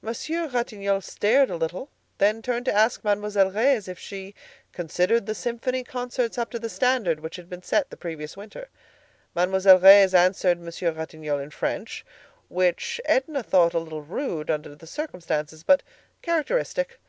[0.00, 1.88] Monsieur Ratignolle stared a little,
[2.20, 4.32] and turned to ask Mademoiselle Reisz if she
[4.72, 8.68] considered the symphony concerts up to the standard which had been set the previous winter.
[9.34, 12.06] Mademoiselle Reisz answered Monsieur Ratignolle in French,
[12.48, 15.82] which Edna thought a little rude, under the circumstances, but
[16.22, 17.00] characteristic.